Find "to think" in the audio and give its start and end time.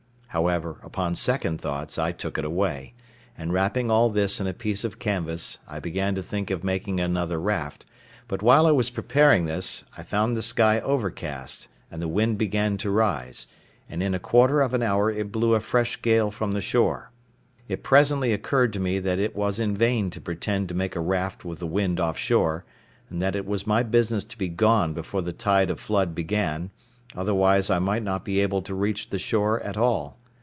6.15-6.49